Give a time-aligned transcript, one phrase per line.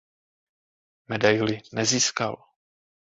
[1.07, 2.37] Medaili nezískal.